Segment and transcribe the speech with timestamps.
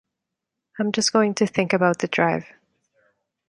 [0.79, 2.47] I’m just going to think about the drive.